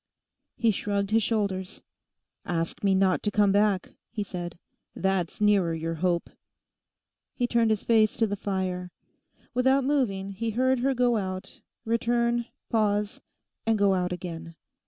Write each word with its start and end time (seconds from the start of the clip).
He 0.57 0.71
shrugged 0.71 1.11
his 1.11 1.21
shoulders. 1.21 1.83
'Ask 2.43 2.83
me 2.83 2.95
not 2.95 3.21
to 3.21 3.29
come 3.29 3.51
back,' 3.51 3.91
he 4.09 4.23
said; 4.23 4.57
'that's 4.95 5.39
nearer 5.39 5.75
your 5.75 5.93
hope.' 5.93 6.31
He 7.35 7.45
turned 7.45 7.69
his 7.69 7.83
face 7.83 8.17
to 8.17 8.25
the 8.25 8.35
fire. 8.35 8.89
Without 9.53 9.83
moving 9.83 10.31
he 10.31 10.49
heard 10.49 10.79
her 10.79 10.95
go 10.95 11.17
out, 11.17 11.61
return, 11.85 12.47
pause, 12.67 13.21
and 13.67 13.77
go 13.77 13.93
out 13.93 14.11
again. 14.11 14.55